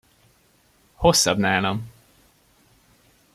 [0.95, 1.91] Hosszabb nálam!